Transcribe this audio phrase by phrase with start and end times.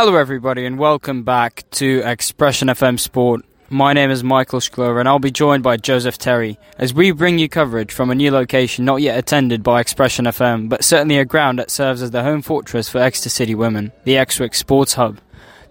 [0.00, 3.44] Hello, everybody, and welcome back to XpressionFM Sport.
[3.68, 7.40] My name is Michael Shklover, and I'll be joined by Joseph Terry as we bring
[7.40, 11.58] you coverage from a new location not yet attended by XpressionFM, but certainly a ground
[11.58, 15.18] that serves as the home fortress for Exeter City women, the Exwick Sports Hub.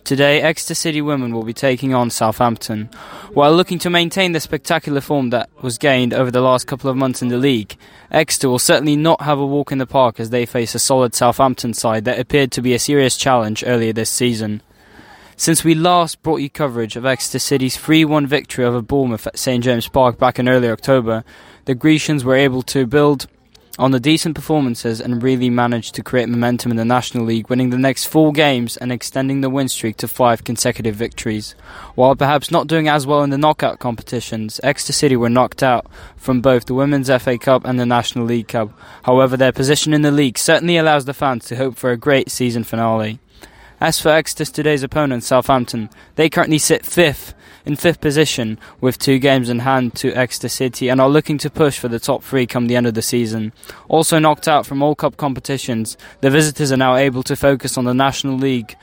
[0.07, 2.85] Today, Exeter City women will be taking on Southampton.
[3.33, 6.95] While looking to maintain the spectacular form that was gained over the last couple of
[6.95, 7.75] months in the league,
[8.09, 11.13] Exeter will certainly not have a walk in the park as they face a solid
[11.13, 14.61] Southampton side that appeared to be a serious challenge earlier this season.
[15.35, 19.37] Since we last brought you coverage of Exeter City's 3 1 victory over Bournemouth at
[19.37, 21.25] St James Park back in early October,
[21.65, 23.27] the Grecians were able to build
[23.79, 27.69] on the decent performances and really managed to create momentum in the National League, winning
[27.69, 31.55] the next four games and extending the win streak to five consecutive victories.
[31.95, 35.85] While perhaps not doing as well in the knockout competitions, Exeter City were knocked out
[36.15, 38.71] from both the Women's FA Cup and the National League Cup.
[39.03, 42.31] However, their position in the league certainly allows the fans to hope for a great
[42.31, 43.19] season finale.
[43.79, 49.19] As for Exeter's today's opponent, Southampton, they currently sit fifth in fifth position with two
[49.19, 52.47] games in hand to Exeter City and are looking to push for the top three
[52.47, 53.53] come the end of the season.
[53.87, 57.85] Also knocked out from all cup competitions, the visitors are now able to focus on
[57.85, 58.75] the National League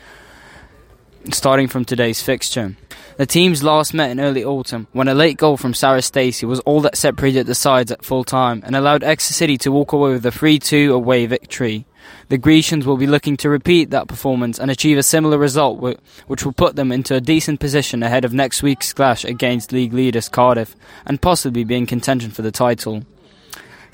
[1.33, 2.77] starting from today's fixture.
[3.17, 6.61] The teams last met in early autumn when a late goal from Sarah Stacey was
[6.61, 10.13] all that separated the sides at full time and allowed Exeter City to walk away
[10.13, 11.87] with a 3 2 away victory.
[12.29, 15.79] The Grecians will be looking to repeat that performance and achieve a similar result,
[16.27, 19.93] which will put them into a decent position ahead of next week's clash against league
[19.93, 23.05] leaders Cardiff and possibly be in contention for the title.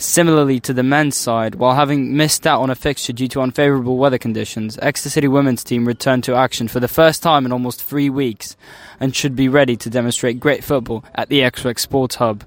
[0.01, 3.99] Similarly to the men's side, while having missed out on a fixture due to unfavourable
[3.99, 7.85] weather conditions, Exeter City women's team returned to action for the first time in almost
[7.85, 8.57] three weeks
[8.99, 12.45] and should be ready to demonstrate great football at the Exwick Sports Hub.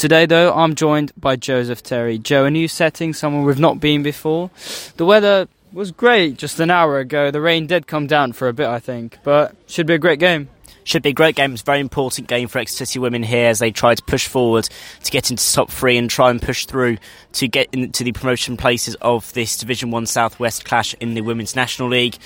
[0.00, 2.16] Today, though, I'm joined by Joseph Terry.
[2.16, 4.48] Joe, a new setting, somewhere we've not been before.
[4.96, 7.30] The weather was great just an hour ago.
[7.30, 10.18] The rain did come down for a bit, I think, but should be a great
[10.18, 10.48] game
[10.84, 11.52] should be a great game.
[11.52, 14.26] It's a very important game for Exeter City women here as they try to push
[14.26, 14.66] forward
[15.04, 16.96] to get into top three and try and push through
[17.34, 21.54] to get into the promotion places of this Division One Southwest clash in the Women's
[21.54, 22.16] National League.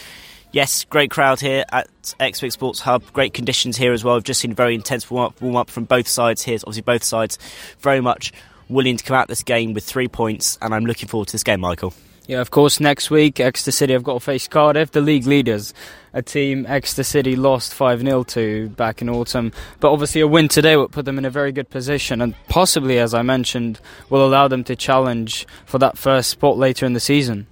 [0.54, 1.88] Yes, great crowd here at
[2.20, 3.02] Exwick Sports Hub.
[3.12, 4.14] Great conditions here as well.
[4.14, 6.54] I've just seen very intense warm up, warm up from both sides here.
[6.58, 7.40] Obviously, both sides
[7.80, 8.32] very much
[8.68, 11.42] willing to come out this game with three points, and I'm looking forward to this
[11.42, 11.92] game, Michael.
[12.28, 15.74] Yeah, of course, next week, Exeter City have got to face Cardiff, the league leaders.
[16.12, 19.50] A team Exeter City lost 5 0 to back in autumn.
[19.80, 23.00] But obviously, a win today would put them in a very good position and possibly,
[23.00, 27.00] as I mentioned, will allow them to challenge for that first spot later in the
[27.00, 27.48] season.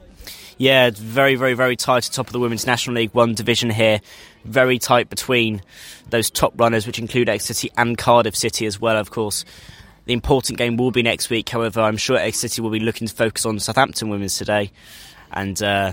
[0.59, 4.01] Yeah, very, very, very tight at top of the Women's National League One division here.
[4.45, 5.63] Very tight between
[6.11, 9.45] those top runners, which include Exeter City and Cardiff City as well, of course.
[10.05, 11.49] The important game will be next week.
[11.49, 14.73] However, I'm sure Exeter City will be looking to focus on Southampton women's today,
[15.31, 15.93] and uh,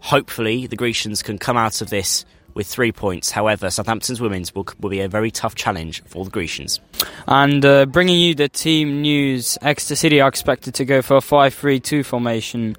[0.00, 2.24] hopefully the Grecians can come out of this
[2.54, 3.30] with three points.
[3.30, 6.80] However, Southampton's women's will, will be a very tough challenge for the Grecians.
[7.26, 11.20] And uh, bringing you the team news, Exeter City are expected to go for a
[11.20, 12.76] 5 3 2 formation.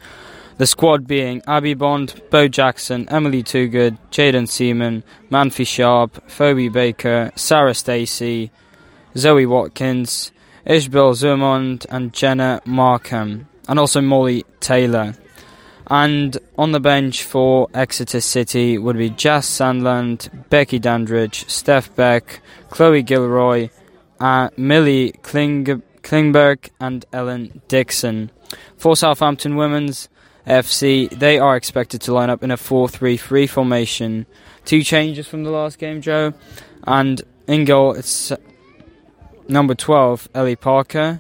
[0.62, 7.32] The squad being Abby Bond, Bo Jackson, Emily Toogood, Jaden Seaman, Manfi Sharp, Phoebe Baker,
[7.36, 8.52] Sarah Stacey,
[9.18, 10.32] Zoe Watkins,
[10.68, 15.16] Ishbel Zumond and Jenna Markham, and also Molly Taylor.
[15.88, 22.40] And on the bench for Exeter City would be Jess Sandland, Becky Dandridge, Steph Beck,
[22.70, 23.70] Chloe Gilroy,
[24.20, 28.30] uh, Millie Kling- Klingberg, and Ellen Dixon.
[28.78, 30.08] For Southampton Women's
[30.46, 34.26] FC, they are expected to line up in a 4 3 3 formation.
[34.66, 36.34] Two changes from the last game, Joe.
[36.86, 38.32] And in goal, it's
[39.48, 41.20] Number 12, Ellie Parker.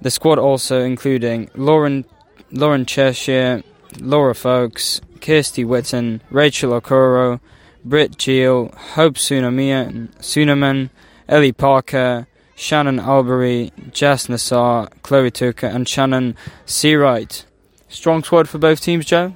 [0.00, 2.06] The squad also including Lauren,
[2.50, 3.62] Lauren Cheshire,
[4.00, 7.40] Laura Folks, Kirsty Witten, Rachel Okoro,
[7.84, 10.90] Britt Geel, Hope Sunaman,
[11.28, 16.36] Ellie Parker, Shannon Albury, Jess Nassar, Chloe Tucker, and Shannon
[16.66, 17.44] Seawright.
[17.88, 19.34] Strong squad for both teams, Joe?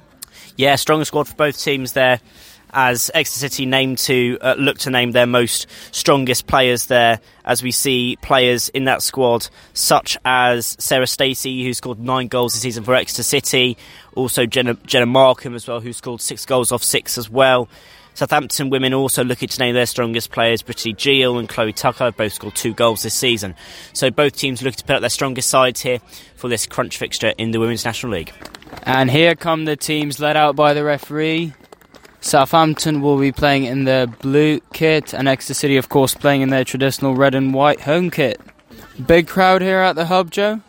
[0.57, 2.19] Yeah, strong squad for both teams there
[2.73, 7.61] as Exeter City named to uh, look to name their most strongest players there, as
[7.61, 12.61] we see players in that squad such as Sarah Stacey, who scored nine goals this
[12.61, 13.77] season for Exeter City,
[14.15, 17.67] also Jenna, Jenna Markham as well, who scored six goals off six as well.
[18.13, 20.61] Southampton women also looking to name their strongest players.
[20.61, 23.55] Brittany Geel and Chloe Tucker both scored two goals this season.
[23.93, 25.99] So both teams looking to put up their strongest sides here
[26.35, 28.33] for this crunch fixture in the Women's National League.
[28.83, 31.53] And here come the teams led out by the referee.
[32.21, 36.49] Southampton will be playing in their blue kit, and Exeter City, of course, playing in
[36.49, 38.39] their traditional red and white home kit.
[39.07, 40.61] Big crowd here at the hub, Joe?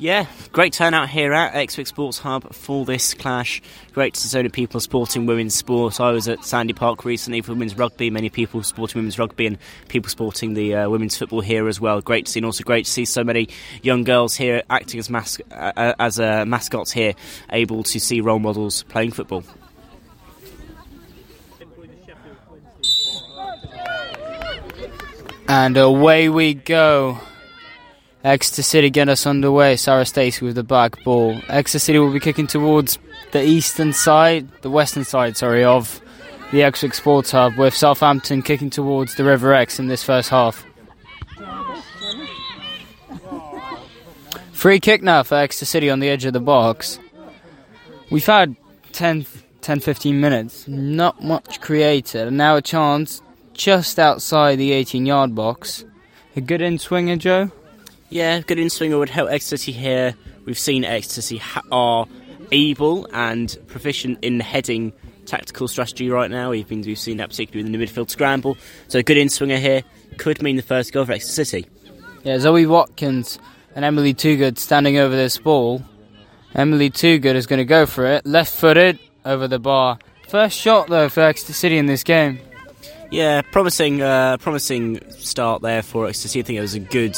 [0.00, 3.60] Yeah, great turnout here at Exwick Sports Hub for this clash.
[3.92, 6.00] Great to see so many people supporting women's sport.
[6.00, 8.08] I was at Sandy Park recently for women's rugby.
[8.08, 9.58] Many people supporting women's rugby and
[9.88, 12.00] people supporting the uh, women's football here as well.
[12.00, 13.48] Great to see, and also great to see so many
[13.82, 17.14] young girls here acting as mas- uh, as uh, mascots here,
[17.50, 19.42] able to see role models playing football.
[25.48, 27.18] And away we go.
[28.28, 29.76] Exeter City get us underway.
[29.76, 31.40] Sarah Stacey with the back ball.
[31.48, 32.98] Exeter City will be kicking towards
[33.32, 36.02] the eastern side, the western side, sorry, of
[36.52, 40.66] the Exwick Sports Hub, with Southampton kicking towards the River Exe in this first half.
[44.52, 46.98] Free kick now for Exeter City on the edge of the box.
[48.10, 48.56] We've had
[48.92, 49.24] 10,
[49.62, 53.22] 10 15 minutes, not much created, and now a chance
[53.54, 55.86] just outside the 18 yard box.
[56.36, 57.52] A good in swinger, Joe?
[58.10, 60.14] Yeah, good in swinger would help Exeter here.
[60.46, 61.38] We've seen Exeter
[61.70, 62.06] are
[62.50, 64.94] able and proficient in heading
[65.26, 66.50] tactical strategy right now.
[66.50, 68.56] We've been we've seen that particularly in the midfield scramble.
[68.88, 69.82] So a good in swinger here
[70.16, 71.68] could mean the first goal for Exeter City.
[72.24, 73.38] Yeah, Zoe Watkins
[73.74, 75.82] and Emily Toogood standing over this ball.
[76.54, 79.98] Emily Toogood is going to go for it, left footed over the bar.
[80.28, 82.40] First shot though for Exeter City in this game.
[83.10, 86.40] Yeah, promising, uh, promising start there for Exeter City.
[86.40, 87.16] I think it was a good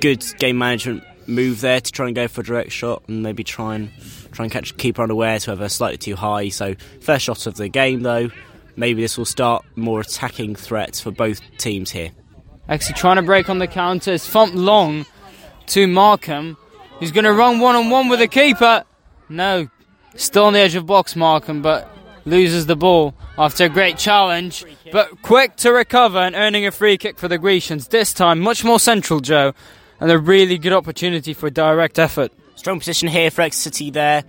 [0.00, 3.44] good game management move there to try and go for a direct shot and maybe
[3.44, 3.90] try and
[4.32, 6.48] try and catch keeper unaware to have a slightly too high.
[6.48, 8.30] So first shot of the game though,
[8.76, 12.10] maybe this will start more attacking threats for both teams here.
[12.68, 14.12] Actually trying to break on the counter.
[14.12, 15.06] It's thumped long
[15.68, 16.56] to Markham.
[17.00, 18.84] He's going to run one on one with the keeper.
[19.28, 19.68] No,
[20.16, 21.88] still on the edge of box Markham, but
[22.24, 24.64] loses the ball after a great challenge.
[24.90, 27.88] But quick to recover and earning a free kick for the Grecians.
[27.88, 29.54] This time much more central, Joe
[30.00, 32.32] and a really good opportunity for a direct effort.
[32.56, 34.24] Strong position here for Exeter City there,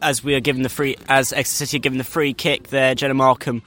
[0.00, 2.94] as we are given the free as Exeter City are given the free kick there.
[2.94, 3.62] Jenna Markham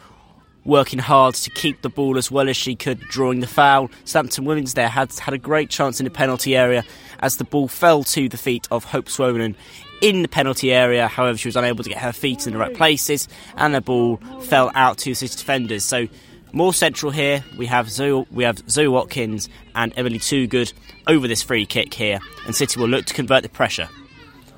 [0.63, 3.89] working hard to keep the ball as well as she could, drawing the foul.
[4.06, 6.83] Southampton Women's there had had a great chance in the penalty area
[7.19, 9.56] as the ball fell to the feet of Hope Swonen
[10.01, 11.07] in the penalty area.
[11.07, 14.18] However, she was unable to get her feet in the right places, and the ball
[14.42, 15.83] fell out to City defenders.
[15.83, 16.07] So
[16.53, 20.74] more central here, we have Zoe, we have Zoe Watkins and Emily Toogood
[21.07, 23.89] over this free kick here, and City will look to convert the pressure.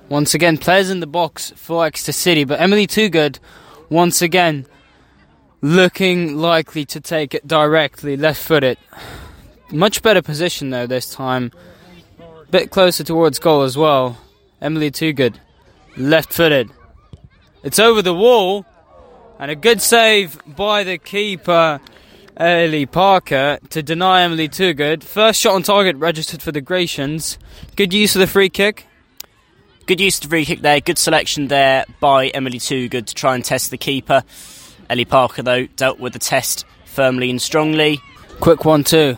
[0.10, 3.40] Once again, players in the box for Exeter City, but Emily Toogood,
[3.90, 4.66] once again,
[5.62, 8.78] looking likely to take it directly, left footed.
[9.72, 11.52] Much better position though this time.
[12.52, 14.18] Bit closer towards goal as well.
[14.62, 15.36] Emily Toogood,
[15.98, 16.70] left footed.
[17.64, 18.66] It's over the wall.
[19.44, 21.82] And a good save by the keeper,
[22.38, 25.04] Ellie Parker, to deny Emily Toogood.
[25.04, 27.38] First shot on target registered for the Grecians.
[27.76, 28.88] Good use of the free kick.
[29.86, 30.80] Good use of the free kick there.
[30.80, 34.24] Good selection there by Emily Toogood to try and test the keeper.
[34.90, 38.00] Ellie Parker, though, dealt with the test firmly and strongly.
[38.40, 39.18] Quick one, too.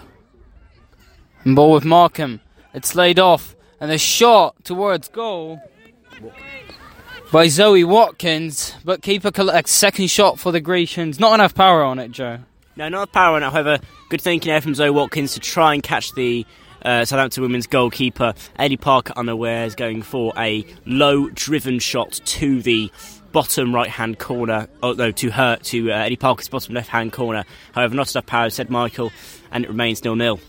[1.43, 2.41] And ball with Markham.
[2.73, 3.55] It's laid off.
[3.79, 5.61] And the shot towards goal
[7.35, 11.19] by Zoe Watkins, but keeper collects second shot for the Grecians.
[11.19, 12.37] Not enough power on it, Joe.
[12.77, 13.51] No, not enough power on it.
[13.51, 13.77] However,
[14.07, 16.45] good thinking there from Zoe Watkins to try and catch the
[16.83, 18.35] uh, Southampton women's goalkeeper.
[18.57, 22.89] Ellie Parker unawares going for a low driven shot to the
[23.33, 24.69] bottom right hand corner.
[24.81, 27.43] Oh no, to her to uh, Ellie Parker's bottom left hand corner.
[27.73, 29.11] However, not enough power, said Michael,
[29.51, 30.39] and it remains nil nil.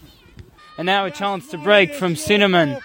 [0.79, 2.79] And now a chance to break from Cinnamon.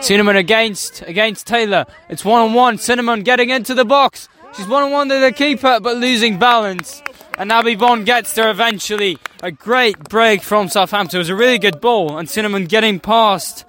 [0.00, 1.84] Cinnamon against against Taylor.
[2.08, 2.78] It's one on one.
[2.78, 4.28] Cinnamon getting into the box.
[4.56, 7.02] She's one on one to the keeper, but losing balance.
[7.36, 9.18] And Abby Bond gets there eventually.
[9.42, 11.18] A great break from Southampton.
[11.18, 13.64] It was a really good ball, and Cinnamon getting past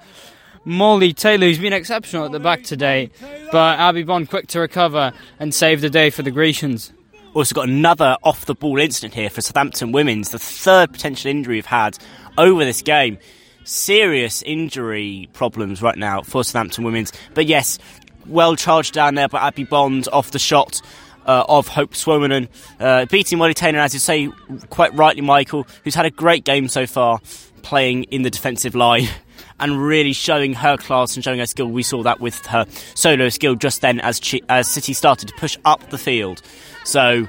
[0.66, 3.12] Molly Taylor, who's been exceptional at the back today.
[3.52, 6.94] But Abby Bond quick to recover and save the day for the Grecians.
[7.34, 11.56] Also got another off the ball incident here for Southampton women's, the third potential injury
[11.56, 11.98] we've had
[12.38, 13.18] over this game
[13.64, 17.12] serious injury problems right now for Southampton Women's.
[17.34, 17.80] But yes,
[18.26, 20.82] well charged down there by Abby Bond off the shot.
[21.26, 22.48] Uh, of Hope Swomanen,
[22.80, 24.30] uh, beating Molly Taylor, as you say
[24.72, 27.20] quite rightly, Michael, who's had a great game so far,
[27.62, 29.08] playing in the defensive line
[29.60, 31.68] and really showing her class and showing her skill.
[31.68, 35.58] We saw that with her solo skill just then as, as City started to push
[35.66, 36.42] up the field.
[36.84, 37.28] So,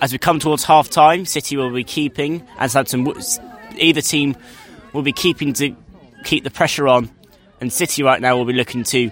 [0.00, 3.22] as we come towards half time, City will be keeping, and Southampton,
[3.76, 4.36] either team
[4.92, 5.74] will be keeping to
[6.24, 7.10] keep the pressure on,
[7.60, 9.10] and City right now will be looking to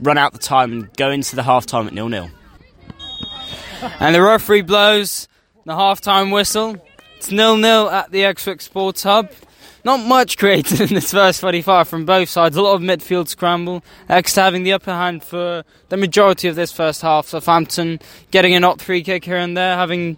[0.00, 2.28] run out the time and go into the half time at nil nil.
[4.00, 5.28] And the referee blows
[5.64, 6.76] the half time whistle.
[7.16, 9.30] It's nil nil at the Exwick Sports Hub.
[9.84, 12.56] not much created in this first 45 from both sides.
[12.56, 13.82] A lot of midfield scramble.
[14.08, 17.26] Exeter having the upper hand for the majority of this first half.
[17.26, 18.00] Southampton
[18.30, 20.16] getting an odd free kick here and there, having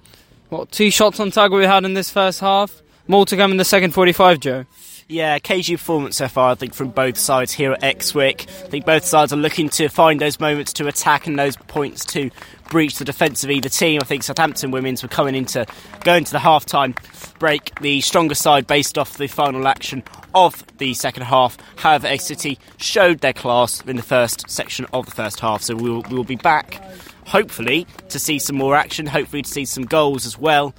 [0.50, 2.82] what two shots on target we had in this first half.
[3.06, 4.64] More to come in the second 45, Joe.
[5.08, 8.48] Yeah, cagey performance so far, I think, from both sides here at Exwick.
[8.48, 12.06] I think both sides are looking to find those moments to attack and those points
[12.06, 12.30] to
[12.70, 14.00] breach the defence of either team.
[14.00, 15.66] I think Southampton women's were coming into
[16.00, 16.94] going to the half time
[17.38, 20.02] break, the stronger side based off the final action
[20.34, 21.58] of the second half.
[21.76, 25.76] However, Exeter City showed their class in the first section of the first half, so
[25.76, 26.82] we'll, we'll be back
[27.26, 30.74] hopefully to see some more action, hopefully to see some goals as well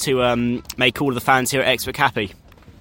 [0.00, 2.32] to um, make all of the fans here at Exwick happy.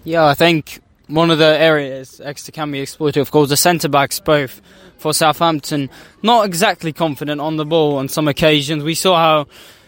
[0.03, 3.89] Yeah, I think one of the areas Exeter can be exploited, of course, the centre
[3.89, 4.61] backs both
[4.97, 5.89] for Southampton.
[6.21, 8.83] Not exactly confident on the ball on some occasions.
[8.83, 9.47] We saw how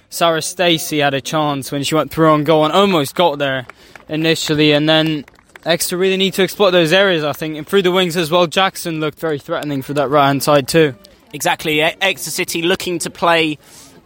[0.09, 3.67] Sarah Stacey had a chance when she went through on goal and almost got there
[4.07, 5.25] initially, and then
[5.65, 7.57] Exeter really need to exploit those areas, I think.
[7.57, 10.67] And through the wings as well, Jackson looked very threatening for that right hand side
[10.67, 10.95] too.
[11.31, 13.59] Exactly, Exeter City looking to play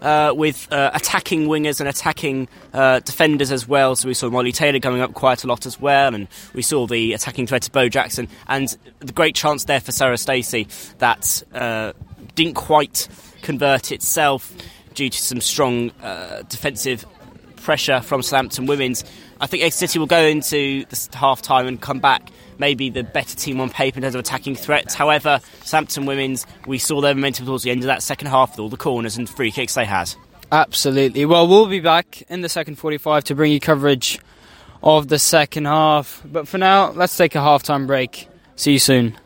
[0.03, 3.95] uh, with uh, attacking wingers and attacking uh, defenders as well.
[3.95, 6.85] So we saw Molly Taylor coming up quite a lot as well, and we saw
[6.85, 10.67] the attacking threat of Bo Jackson, and the great chance there for Sarah Stacey
[10.99, 11.93] that uh,
[12.35, 13.07] didn't quite
[13.41, 14.53] convert itself
[14.93, 17.05] due to some strong uh, defensive
[17.55, 19.03] pressure from Southampton Women's.
[19.39, 23.03] I think Exeter City will go into the half time and come back maybe the
[23.03, 24.93] better team on paper in terms of attacking threats.
[24.93, 28.59] However, Southampton women's, we saw their momentum towards the end of that second half with
[28.59, 30.13] all the corners and free kicks they had.
[30.51, 31.25] Absolutely.
[31.25, 34.19] Well, we'll be back in the second 45 to bring you coverage
[34.83, 36.21] of the second half.
[36.25, 38.27] But for now, let's take a half-time break.
[38.55, 39.17] See you soon.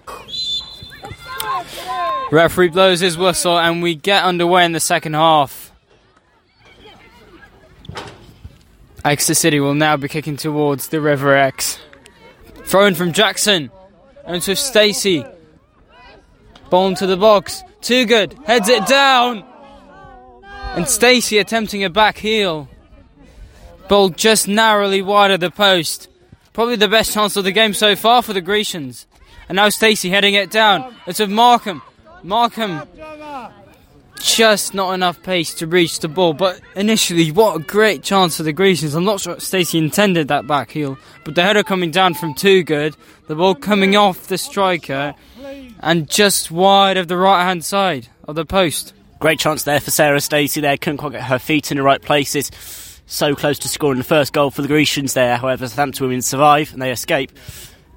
[2.32, 5.72] Referee blows his whistle and we get underway in the second half.
[9.06, 11.80] Exeter City will now be kicking towards the River Exe.
[12.68, 13.72] Thrown from Jackson.
[14.28, 15.26] Into Stacey.
[16.70, 17.64] Ball into the box.
[17.82, 18.46] Toogood.
[18.46, 19.46] Heads it down.
[20.76, 22.68] And Stacey attempting a back heel.
[23.88, 26.10] Ball just narrowly wide of the post.
[26.52, 29.08] Probably the best chance of the game so far for the Grecians.
[29.48, 30.94] And now Stacey heading it down.
[31.08, 31.82] It's of Markham.
[32.22, 32.82] Markham
[34.20, 36.34] just not enough pace to reach the ball.
[36.34, 38.94] But initially, what a great chance for the Grecians.
[38.94, 42.96] I'm not sure Stacey intended that back heel, but the header coming down from Toogood,
[43.28, 45.14] the ball coming off the striker,
[45.80, 48.94] and just wide of the right hand side of the post.
[49.20, 52.02] Great chance there for Sarah Stacey there, couldn't quite get her feet in the right
[52.02, 52.52] places.
[53.08, 55.38] So close to scoring the first goal for the Grecians there.
[55.38, 57.32] However, Southampton women survive and they escape.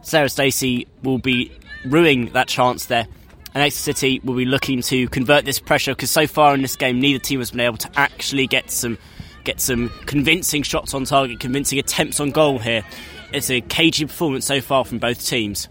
[0.02, 1.52] Sarah Stacey will be
[1.84, 3.06] ruining that chance there
[3.54, 6.76] and Exeter City will be looking to convert this pressure because so far in this
[6.76, 8.98] game, neither team has been able to actually get some
[9.44, 12.84] get some convincing shots on target, convincing attempts on goal here.
[13.32, 15.68] It's a cagey performance so far from both teams.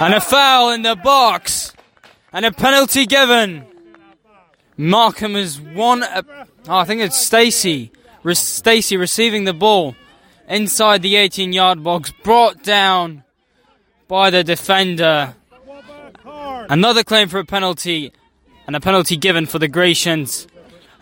[0.00, 1.72] And a foul in the box,
[2.32, 3.64] and a penalty given.
[4.76, 5.34] Markham
[5.74, 6.02] won.
[6.02, 6.24] A,
[6.68, 7.92] oh, I think it's Stacey.
[8.22, 9.94] Re- Stacey receiving the ball
[10.48, 13.24] inside the 18-yard box, brought down
[14.08, 15.34] by the defender.
[16.70, 18.12] Another claim for a penalty,
[18.68, 20.46] and a penalty given for the Grecians.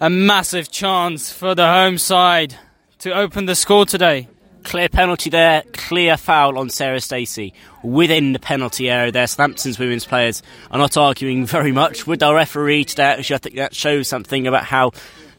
[0.00, 2.54] A massive chance for the home side
[3.00, 4.28] to open the score today.
[4.62, 9.26] Clear penalty there, clear foul on Sarah Stacey within the penalty area there.
[9.26, 13.04] Southampton's women's players are not arguing very much with our referee today.
[13.04, 14.92] Actually, I think that shows something about how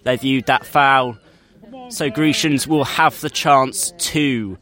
[0.04, 1.18] they viewed that foul.
[1.90, 4.60] So Grecians will have the chance to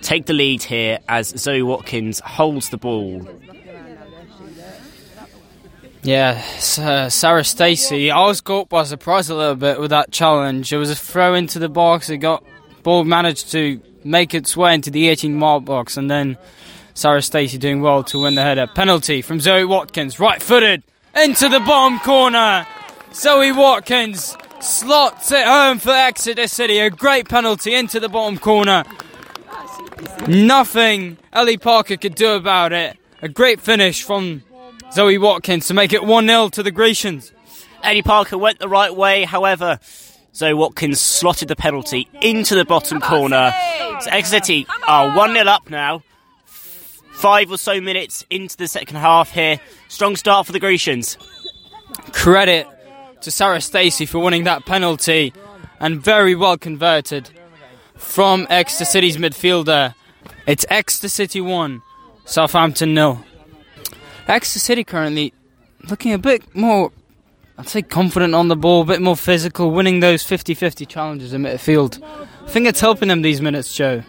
[0.00, 3.28] take the lead here as Zoe Watkins holds the ball
[6.02, 6.42] yeah,
[6.78, 8.10] uh, Sarah Stacey.
[8.10, 10.72] I was caught by surprise a little bit with that challenge.
[10.72, 12.08] It was a throw into the box.
[12.08, 12.44] It got
[12.82, 16.38] ball managed to make its way into the 18 mark box, and then
[16.94, 18.66] Sarah Stacey doing well to win the header.
[18.66, 20.82] Penalty from Zoe Watkins, right footed
[21.14, 22.66] into the bottom corner.
[23.12, 26.78] Zoe Watkins slots it home for Exeter City.
[26.78, 28.84] A great penalty into the bottom corner.
[30.26, 32.96] Nothing Ellie Parker could do about it.
[33.22, 34.42] A great finish from
[34.92, 37.32] Zoe Watkins to make it 1 0 to the Grecians.
[37.82, 39.78] Ellie Parker went the right way, however,
[40.34, 43.52] Zoe Watkins slotted the penalty into the bottom corner.
[44.00, 46.02] So Exeter City are 1 0 up now.
[47.12, 49.60] Five or so minutes into the second half here.
[49.88, 51.18] Strong start for the Grecians.
[52.12, 52.66] Credit
[53.20, 55.32] to Sarah Stacey for winning that penalty
[55.78, 57.30] and very well converted
[57.94, 59.94] from Exeter City's midfielder.
[60.46, 61.82] It's Exeter City 1,
[62.24, 63.24] Southampton 0.
[64.30, 65.34] Exeter City currently
[65.88, 66.92] looking a bit more,
[67.58, 71.32] I'd say, confident on the ball, a bit more physical, winning those 50 50 challenges
[71.32, 72.02] in midfield.
[72.44, 74.02] I think it's helping them these minutes, Joe.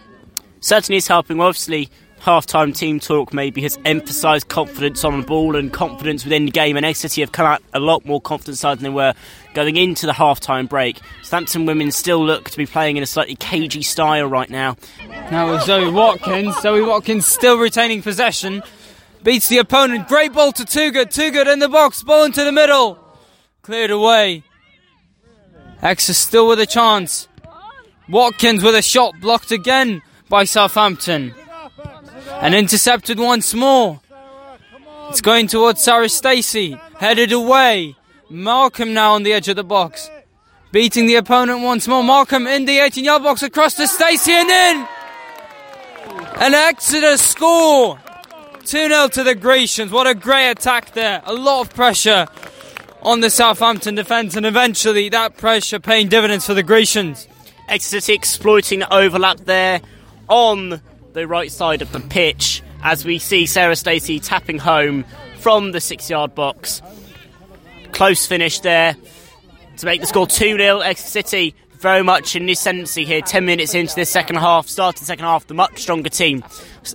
[0.60, 1.40] certainly is helping.
[1.40, 6.52] Obviously, half-time team talk maybe has emphasised confidence on the ball and confidence within the
[6.52, 9.14] game, and Exeter City have come out a lot more confident side than they were
[9.54, 11.00] going into the half-time break.
[11.22, 14.76] Southampton women still look to be playing in a slightly cagey style right now.
[15.32, 18.62] Now with Zoe Watkins, Zoe Watkins still retaining possession,
[19.22, 20.08] beats the opponent.
[20.08, 22.98] Great ball to Toogood in the box, ball into the middle,
[23.62, 24.42] cleared away.
[25.80, 27.28] Exeter still with a chance.
[28.08, 31.34] Watkins with a shot blocked again by Southampton
[32.40, 34.00] and intercepted once more.
[35.08, 37.96] It's going towards Sarah Stacey, headed away.
[38.30, 40.10] Markham now on the edge of the box,
[40.72, 42.02] beating the opponent once more.
[42.02, 44.88] Markham in the 18 yard box across to Stacey and in!
[46.36, 47.98] An Exeter score!
[48.64, 49.90] 2 0 to the Grecians.
[49.90, 51.22] What a great attack there.
[51.24, 52.26] A lot of pressure
[53.02, 57.26] on the Southampton defence, and eventually that pressure paying dividends for the Grecians.
[57.68, 59.80] Exeter exploiting the overlap there
[60.28, 60.80] on
[61.12, 65.04] the right side of the pitch as we see Sarah Stacey tapping home
[65.38, 66.80] from the six yard box.
[67.92, 68.96] Close finish there
[69.78, 70.80] to make the score 2 0.
[70.80, 73.20] Exeter City very much in the ascendancy here.
[73.20, 76.44] 10 minutes into this second half, starting second half, the much stronger team.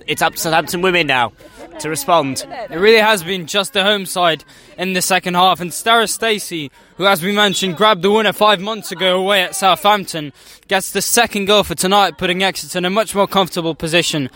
[0.06, 1.32] It's up to Southampton women now
[1.80, 2.46] to respond.
[2.70, 4.44] It really has been just the home side
[4.76, 5.60] in the second half.
[5.60, 9.54] And Sarah Stacey, who, as we mentioned, grabbed the winner five months ago away at
[9.54, 10.32] Southampton,
[10.66, 14.30] gets the second goal for tonight, putting Exeter in a much more comfortable position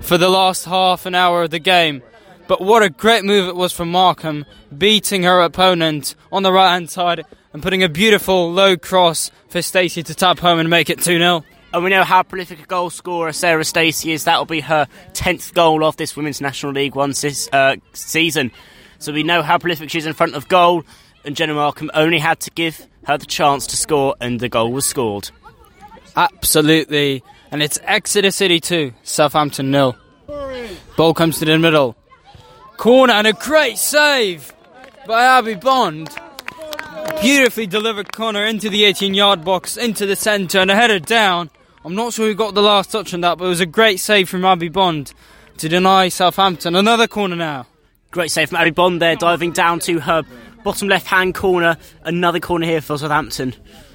[0.00, 2.02] for the last half an hour of the game.
[2.48, 4.44] But what a great move it was from Markham,
[4.76, 9.62] beating her opponent on the right hand side and putting a beautiful low cross for
[9.62, 11.44] Stacey to tap home and make it 2 0.
[11.72, 14.24] And we know how prolific a goal scorer Sarah Stacey is.
[14.24, 17.14] That'll be her 10th goal of this Women's National League One
[17.52, 18.50] uh, season.
[18.98, 20.84] So we know how prolific she is in front of goal.
[21.24, 24.72] And Jenna Markham only had to give her the chance to score, and the goal
[24.72, 25.30] was scored.
[26.16, 27.22] Absolutely.
[27.52, 29.96] And it's Exeter City 2, Southampton nil.
[30.96, 31.96] Ball comes to the middle.
[32.76, 34.52] Corner and a great save
[35.06, 36.10] by Abby Bond.
[37.20, 41.50] Beautifully delivered corner into the 18 yard box, into the centre, and a header down.
[41.82, 44.00] I'm not sure who got the last touch on that, but it was a great
[44.00, 45.14] save from Abby Bond
[45.56, 46.76] to deny Southampton.
[46.76, 47.66] Another corner now.
[48.10, 50.22] Great save from Abby Bond there, diving down to her
[50.62, 51.78] bottom left hand corner.
[52.04, 53.54] Another corner here for Southampton.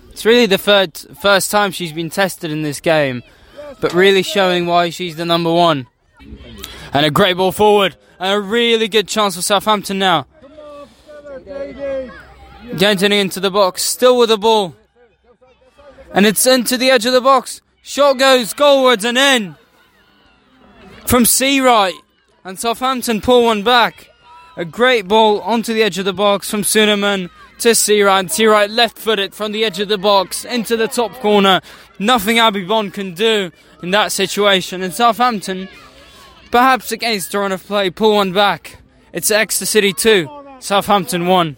[0.10, 3.22] It's really the third, first time she's been tested in this game,
[3.82, 5.86] but really showing why she's the number one.
[6.92, 10.26] And a great ball forward, and a really good chance for Southampton now.
[12.78, 14.76] Getting into the box, still with the ball.
[16.14, 17.62] And it's into the edge of the box.
[17.88, 19.56] Shot goes goalwards and in
[21.06, 21.94] from Seawright.
[22.44, 24.10] And Southampton pull one back.
[24.58, 28.32] A great ball onto the edge of the box from Sunaman to Seawright.
[28.32, 31.62] Seawright left footed from the edge of the box into the top corner.
[32.00, 33.52] Nothing Abby Bond can do
[33.84, 34.82] in that situation.
[34.82, 35.70] And Southampton,
[36.50, 38.80] perhaps against the run of play, pull one back.
[39.14, 41.56] It's Exeter City 2, Southampton 1.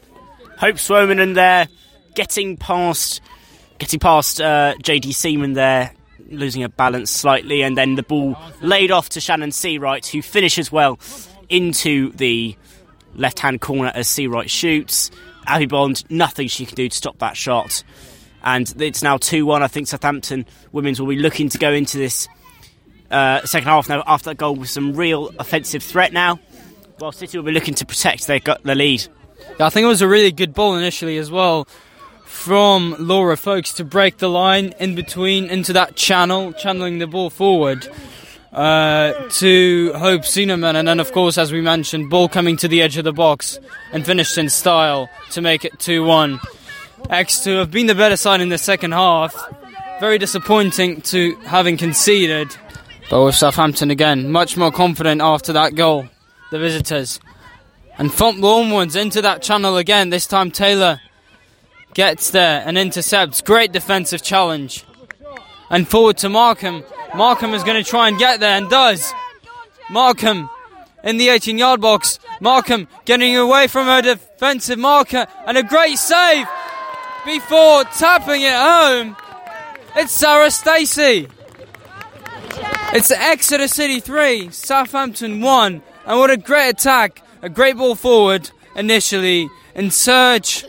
[0.57, 1.69] Hope Swoman in there,
[2.15, 3.21] getting past,
[3.77, 5.93] getting past uh, JD Seaman there,
[6.29, 10.71] losing a balance slightly, and then the ball laid off to Shannon Seawright, who finishes
[10.71, 10.99] well
[11.49, 12.55] into the
[13.15, 15.11] left hand corner as Seawright shoots.
[15.45, 17.83] Abby Bond, nothing she can do to stop that shot.
[18.43, 19.63] And it's now 2 1.
[19.63, 22.27] I think Southampton women's will be looking to go into this
[23.09, 26.39] uh, second half now after that goal with some real offensive threat now.
[26.99, 29.07] While City will be looking to protect their, their lead.
[29.59, 31.67] Yeah, I think it was a really good ball initially as well
[32.47, 37.29] from Laura Folks to break the line in between into that channel, channeling the ball
[37.29, 37.85] forward
[38.53, 40.77] uh, to Hope Cinnamon.
[40.77, 43.59] And then, of course, as we mentioned, ball coming to the edge of the box
[43.91, 46.39] and finished in style to make it 2 1.
[47.09, 49.35] Exeter have been the better side in the second half.
[49.99, 52.55] Very disappointing to having conceded.
[53.09, 56.07] But with Southampton again, much more confident after that goal,
[56.51, 57.19] the visitors.
[57.97, 61.01] And Font onwards into that channel again, this time Taylor
[61.97, 63.41] gets there and intercepts.
[63.41, 64.85] Great defensive challenge.
[65.71, 66.83] And forward to Markham.
[67.15, 69.11] Markham is going to try and get there and does.
[69.89, 70.47] Markham
[71.03, 72.19] in the 18 yard box.
[72.39, 76.45] Markham getting away from her defensive marker and a great save
[77.25, 79.17] before tapping it home.
[79.95, 81.27] It's Sarah Stacey.
[82.93, 85.81] It's Exeter City 3, Southampton 1.
[86.05, 87.23] And what a great attack.
[87.41, 90.63] A great ball forward initially in search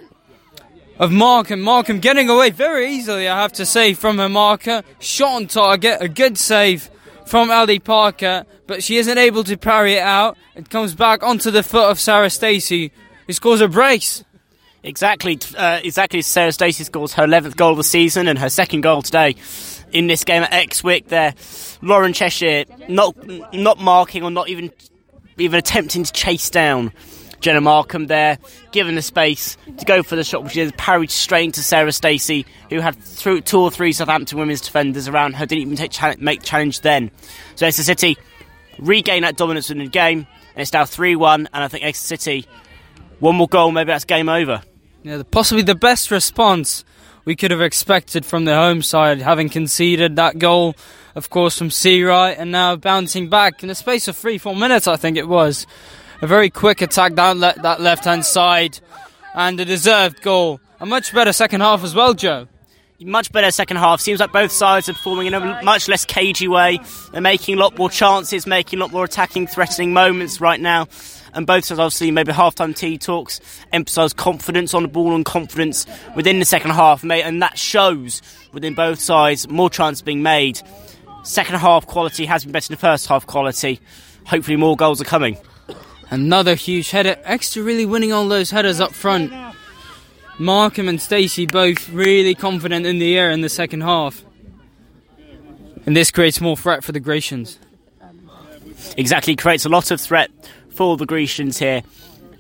[0.98, 1.60] of Markham.
[1.60, 4.82] Markham getting away very easily, I have to say, from her marker.
[4.98, 6.90] Shot on target, a good save
[7.26, 10.36] from Ellie Parker, but she isn't able to parry it out.
[10.54, 12.90] It comes back onto the foot of Sarah Stacey,
[13.26, 14.24] who scores a brace.
[14.82, 16.22] Exactly, uh, exactly.
[16.22, 19.34] Sarah Stacey scores her 11th goal of the season and her second goal today.
[19.92, 21.08] in this game at Exwick.
[21.08, 21.34] There,
[21.82, 23.14] Lauren Cheshire not
[23.52, 24.72] not marking or not even
[25.38, 26.92] even attempting to chase down
[27.40, 28.38] Jenna Markham there,
[28.72, 32.46] given the space to go for the shot, which is parried straight into Sarah Stacey,
[32.70, 36.42] who had th- two or three Southampton women's defenders around her, didn't even take make
[36.42, 37.10] challenge then.
[37.54, 38.18] So Exeter City
[38.78, 42.20] regain that dominance in the game, and it's now 3 1, and I think Exeter
[42.20, 42.46] City,
[43.20, 44.62] one more goal, maybe that's game over.
[45.02, 46.84] Yeah, possibly the best response
[47.24, 50.74] we could have expected from the home side, having conceded that goal,
[51.14, 54.86] of course, from Seawright, and now bouncing back in the space of three, four minutes,
[54.86, 55.66] I think it was
[56.20, 58.80] a very quick attack down le- that left hand side
[59.34, 60.60] and a deserved goal.
[60.80, 62.48] A much better second half as well, Joe.
[63.00, 64.00] Much better second half.
[64.00, 66.80] Seems like both sides are performing in a much less cagey way.
[67.12, 70.88] They're making a lot more chances, making a lot more attacking, threatening moments right now.
[71.32, 73.40] And both sides, obviously, maybe half-time tea talks
[73.72, 78.20] emphasise confidence on the ball and confidence within the second half, and that shows
[78.52, 79.48] within both sides.
[79.48, 80.60] More chances being made.
[81.22, 83.78] Second half quality has been better than the first half quality.
[84.26, 85.36] Hopefully, more goals are coming.
[86.10, 87.16] Another huge header.
[87.24, 89.32] Exeter really winning all those headers up front.
[90.38, 94.24] Markham and Stacey both really confident in the air in the second half.
[95.84, 97.58] And this creates more threat for the Grecians.
[98.96, 100.30] Exactly, creates a lot of threat
[100.70, 101.82] for the Grecians here.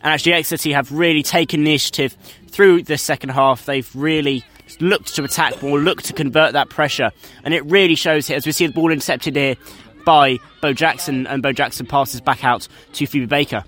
[0.02, 2.16] And actually, Exeter have really taken initiative
[2.48, 3.64] through the second half.
[3.66, 4.44] They've really
[4.80, 7.10] looked to attack more, looked to convert that pressure.
[7.42, 9.56] And it really shows here as we see the ball intercepted here
[10.04, 13.64] by Bo Jackson, and Bo Jackson passes back out to Phoebe Baker.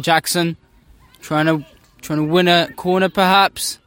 [0.00, 0.56] Jackson
[1.20, 1.64] trying to
[2.02, 3.78] trying to win a corner, perhaps.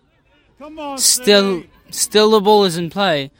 [0.59, 3.31] On, still, still the ball is in play.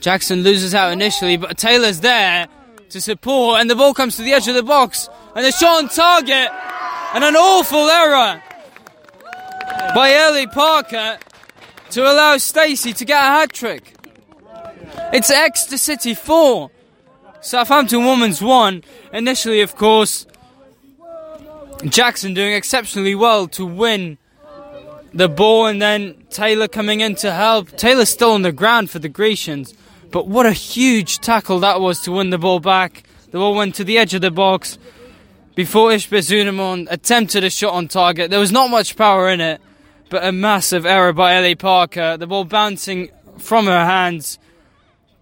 [0.00, 2.46] Jackson loses out initially, but Taylor's there
[2.90, 5.82] to support, and the ball comes to the edge of the box, and a shot
[5.82, 6.48] on target,
[7.14, 8.42] and an awful error
[9.94, 11.18] by Ellie Parker
[11.90, 13.94] to allow Stacey to get a hat trick.
[15.12, 16.70] It's Exeter City 4,
[17.48, 18.84] Southampton Women's won.
[19.10, 20.26] Initially, of course,
[21.86, 24.18] Jackson doing exceptionally well to win
[25.14, 27.70] the ball, and then Taylor coming in to help.
[27.78, 29.72] Taylor's still on the ground for the Grecians,
[30.10, 33.04] but what a huge tackle that was to win the ball back.
[33.30, 34.78] The ball went to the edge of the box
[35.54, 38.30] before Ishbia Zunamon attempted a shot on target.
[38.30, 39.60] There was not much power in it,
[40.10, 42.18] but a massive error by Ellie Parker.
[42.18, 43.08] The ball bouncing
[43.38, 44.38] from her hands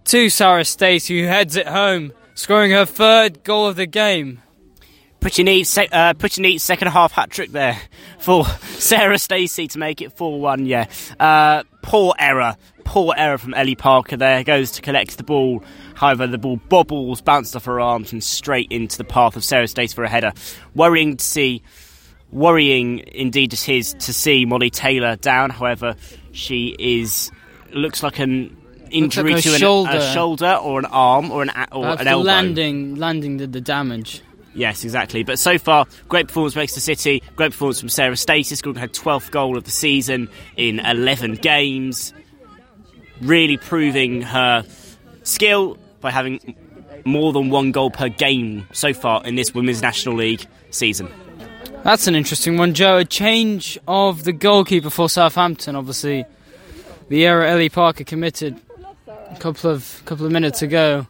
[0.07, 4.41] to Sarah Stacey, who heads it home, scoring her third goal of the game.
[5.19, 7.77] Pretty neat, se- uh, pretty neat second half hat trick there
[8.17, 8.45] for
[8.77, 10.65] Sarah Stacey to make it 4 1.
[10.65, 10.85] Yeah.
[11.19, 12.55] Uh, poor error.
[12.85, 14.45] Poor error from Ellie Parker there.
[14.45, 15.61] Goes to collect the ball.
[15.95, 19.67] However, the ball bobbles, bounced off her arms, and straight into the path of Sarah
[19.67, 20.31] Stacey for a header.
[20.73, 21.63] Worrying to see.
[22.31, 25.49] Worrying indeed it is to see Molly Taylor down.
[25.49, 25.95] However,
[26.31, 27.29] she is
[27.73, 28.55] looks like an
[28.91, 29.91] injury like to an, shoulder.
[29.97, 32.23] a shoulder or an arm or an or Perhaps an elbow.
[32.25, 34.21] landing, landing did the damage.
[34.53, 35.23] Yes, exactly.
[35.23, 37.21] But so far, great performance from Exeter City.
[37.35, 42.11] Great performance from Sarah Stacey, scoring her 12th goal of the season in 11 games.
[43.21, 44.63] Really proving her
[45.23, 46.55] skill by having
[47.05, 51.07] more than one goal per game so far in this Women's National League season.
[51.83, 52.97] That's an interesting one, Joe.
[52.97, 56.25] A change of the goalkeeper for Southampton, obviously.
[57.09, 58.59] The error Ellie Parker committed
[59.31, 61.07] a couple of couple of minutes ago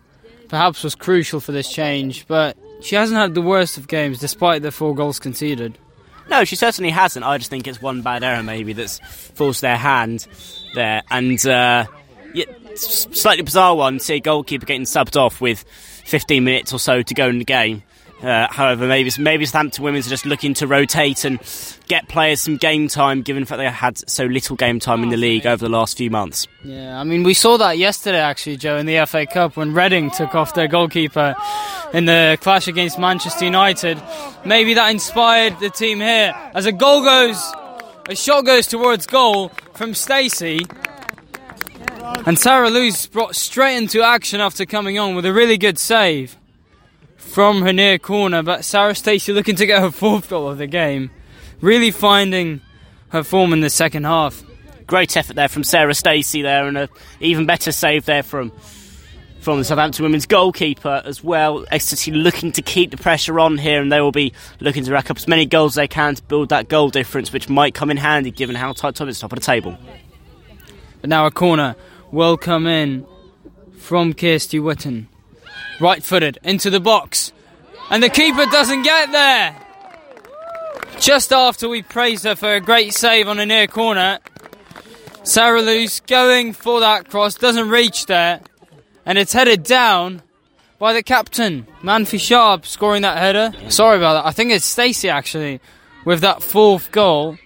[0.48, 4.62] perhaps was crucial for this change, but she hasn't had the worst of games despite
[4.62, 5.78] the four goals conceded.
[6.30, 7.26] No, she certainly hasn't.
[7.26, 9.00] I just think it's one bad error maybe that's
[9.34, 10.28] forced their hand
[10.76, 11.02] there.
[11.10, 11.86] And uh,
[12.34, 15.64] yeah, slightly bizarre one, see goalkeeper getting subbed off with
[16.06, 17.84] 15 minutes or so to go in the game.
[18.22, 21.40] Uh, however, maybe maybe Southampton Women's are just looking to rotate and
[21.88, 25.10] get players some game time, given the fact they had so little game time in
[25.10, 26.48] the league over the last few months.
[26.64, 30.10] Yeah, I mean, we saw that yesterday, actually, Joe, in the FA Cup when Reading
[30.10, 31.36] took off their goalkeeper
[31.94, 34.02] in the clash against Manchester United.
[34.44, 36.34] Maybe that inspired the team here.
[36.56, 37.40] As a goal goes,
[38.10, 40.66] a shot goes towards goal from Stacey.
[42.26, 46.36] And Sarah Lewis brought straight into action after coming on with a really good save
[47.28, 50.68] from her near corner, but Sarah Stacey looking to get her fourth goal of the
[50.68, 51.12] game,
[51.62, 52.62] really finding
[53.10, 54.44] her form in the second half.
[54.88, 58.52] Great effort there from Sarah Stacey there, and an even better save there from
[59.40, 61.66] from the Southampton women's goalkeeper as well.
[61.72, 65.12] Exeter looking to keep the pressure on here, and they will be looking to rack
[65.12, 67.92] up as many goals as they can to build that goal difference, which might come
[67.92, 69.78] in handy given how tight top is top of the table.
[71.02, 71.76] But now a corner
[72.12, 73.06] will come in
[73.78, 75.08] from Kirsty Witten
[75.80, 77.32] right footed into the box.
[77.90, 79.56] And the keeper doesn't get there.
[81.00, 84.20] Just after we praised her for a great save on a near corner,
[85.24, 88.42] Sarah Luce going for that cross, doesn't reach there.
[89.06, 90.22] and it's headed down
[90.80, 93.52] by the captain, Manfi Sharp, scoring that header.
[93.70, 94.28] Sorry about that.
[94.28, 95.62] I think it's Stacey actually
[96.06, 97.38] with that fourth goal.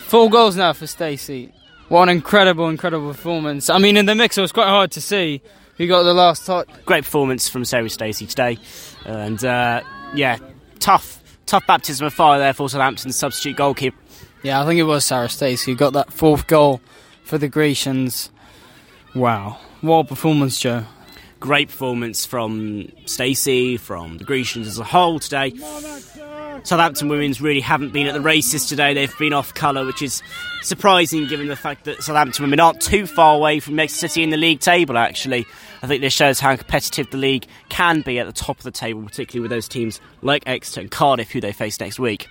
[0.00, 1.52] Four goals now for Stacey.
[1.88, 3.70] What an incredible, incredible performance.
[3.70, 5.40] I mean, in the mix, it was quite hard to see
[5.76, 6.68] who got the last touch.
[6.84, 8.58] Great performance from Sarah Stacey today,
[9.04, 9.82] and uh,
[10.14, 10.38] yeah,
[10.78, 13.96] tough, tough baptism of fire there for Southampton's substitute goalkeeper.
[14.42, 16.80] Yeah, I think it was Sarah Stacey who got that fourth goal
[17.24, 18.30] for the Grecians.
[19.14, 20.84] Wow, what a performance, Joe!
[21.38, 25.52] Great performance from Stacey, from the Grecians as a whole today.
[26.64, 28.94] Southampton women's really haven't been at the races today.
[28.94, 30.22] They've been off colour, which is
[30.62, 34.30] surprising given the fact that Southampton women aren't too far away from Exeter City in
[34.30, 35.46] the league table, actually.
[35.82, 38.70] I think this shows how competitive the league can be at the top of the
[38.70, 42.28] table, particularly with those teams like Exeter and Cardiff, who they face next week.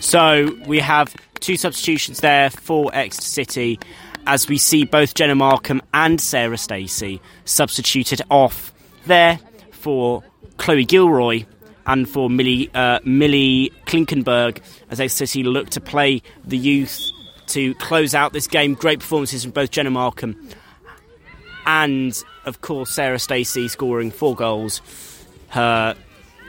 [0.00, 3.80] So we have two substitutions there for Exeter City
[4.26, 8.72] as we see both Jenna Markham and Sarah Stacey substituted off
[9.06, 9.38] there
[9.70, 10.24] for
[10.56, 11.44] Chloe Gilroy
[11.86, 17.10] and for Millie, uh, Millie Klinkenberg as Exeter City look to play the youth
[17.48, 18.74] to close out this game.
[18.74, 20.36] Great performances from both Jenna Markham
[21.66, 24.80] and, of course, Sarah Stacey scoring four goals,
[25.48, 25.96] her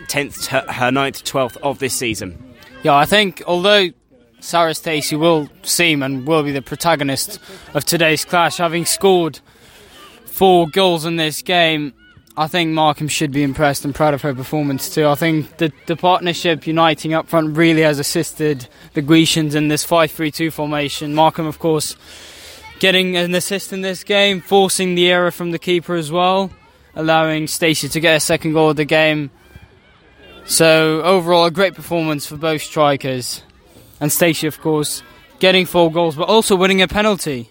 [0.08, 2.54] 10th, her, her 9th, 12th of this season.
[2.84, 3.90] Yeah, I think although
[4.40, 7.40] Sarah Stacey will seem and will be the protagonist
[7.74, 9.40] of today's clash, having scored
[10.26, 11.94] four goals in this game,
[12.40, 15.08] I think Markham should be impressed and proud of her performance too.
[15.08, 19.84] I think the, the partnership uniting up front really has assisted the Grecians in this
[19.84, 21.16] 5 3 2 formation.
[21.16, 21.96] Markham, of course,
[22.80, 26.52] getting an assist in this game, forcing the error from the keeper as well,
[26.94, 29.32] allowing Stacey to get a second goal of the game.
[30.46, 33.42] So, overall, a great performance for both strikers.
[34.00, 35.02] And Stacey, of course,
[35.40, 37.50] getting four goals, but also winning a penalty.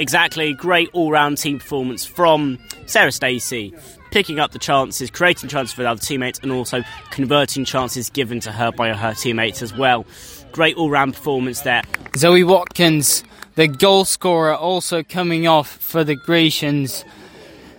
[0.00, 3.74] Exactly, great all-round team performance from Sarah Stacey,
[4.10, 8.50] picking up the chances, creating chances for other teammates, and also converting chances given to
[8.50, 10.06] her by her teammates as well.
[10.52, 11.82] Great all-round performance there.
[12.16, 13.22] Zoe Watkins,
[13.56, 17.04] the goal scorer, also coming off for the Grecians.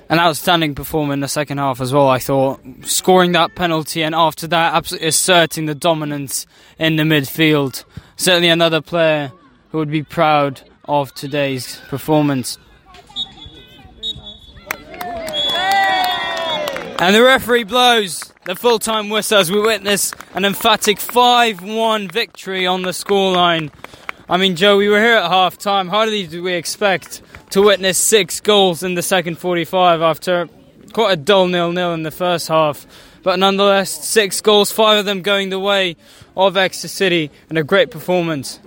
[0.08, 2.62] An outstanding performance in the second half as well, I thought.
[2.84, 6.46] Scoring that penalty and after that, absolutely asserting the dominance
[6.78, 7.84] in the midfield.
[8.16, 9.32] Certainly another player
[9.72, 12.58] who would be proud of today's performance.
[16.99, 22.08] And the referee blows the full time whistle as we witness an emphatic 5 1
[22.10, 23.71] victory on the scoreline.
[24.30, 25.88] I mean, Joe, we were here at half time.
[25.88, 30.49] Hardly did we expect to witness six goals in the second 45 after
[30.91, 32.86] quite a dull nil nil in the first half.
[33.23, 35.95] But nonetheless, six goals, five of them going the way
[36.36, 38.60] of Exeter City, and a great performance.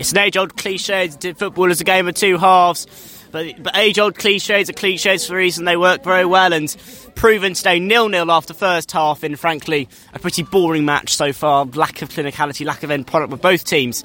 [0.00, 1.08] It's an age-old cliche.
[1.08, 2.86] Football is a game of two halves.
[3.32, 5.66] But, but age-old cliches are cliches for a reason.
[5.66, 6.74] They work very well and
[7.16, 11.66] proven today nil-nil after first half in, frankly, a pretty boring match so far.
[11.66, 14.02] Lack of clinicality, lack of end product with both teams.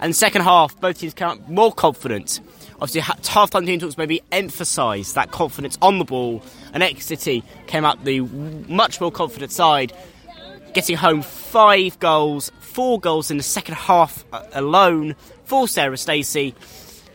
[0.00, 2.40] And second half, both teams came out more confident.
[2.80, 6.42] Obviously, half-time team talks maybe emphasise that confidence on the ball.
[6.72, 9.92] And Exeter City came out the much more confident side,
[10.72, 16.54] getting home five goals, four goals in the second half uh, alone for Sarah Stacey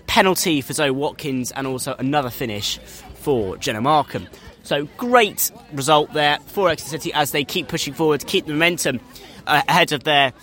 [0.10, 2.80] penalty for Zoe Watkins, and also another finish
[3.14, 4.28] for Jenna Markham.
[4.64, 9.00] So great result there for Exeter City as they keep pushing forward, keep the momentum
[9.46, 10.34] uh, ahead of their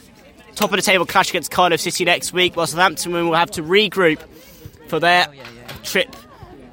[0.54, 2.56] top of the table clash against Cardiff City next week.
[2.56, 4.20] While Southampton will have to regroup
[4.86, 5.26] for their
[5.82, 6.14] trip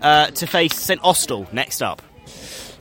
[0.04, 2.02] uh, to face St Austell next up.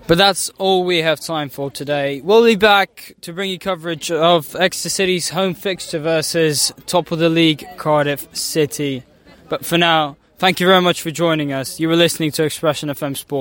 [0.09, 2.21] But that's all we have time for today.
[2.21, 7.19] We'll be back to bring you coverage of Exeter City's home fixture versus top of
[7.19, 9.05] the league Cardiff City.
[9.49, 11.79] But for now, thank you very much for joining us.
[11.79, 13.41] You were listening to XpressionFM Sport.